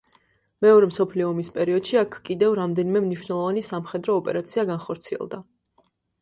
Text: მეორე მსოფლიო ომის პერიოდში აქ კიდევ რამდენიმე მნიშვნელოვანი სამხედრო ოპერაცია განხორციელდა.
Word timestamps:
მეორე 0.65 0.87
მსოფლიო 0.91 1.27
ომის 1.33 1.51
პერიოდში 1.57 1.99
აქ 2.01 2.17
კიდევ 2.29 2.55
რამდენიმე 2.61 3.03
მნიშვნელოვანი 3.09 3.63
სამხედრო 3.69 4.17
ოპერაცია 4.23 4.67
განხორციელდა. 4.73 5.43